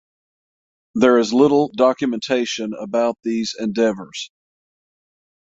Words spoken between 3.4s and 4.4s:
endeavors.